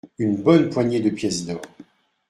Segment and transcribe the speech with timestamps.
[0.17, 1.61] Une bonne poignée de pièces d’or.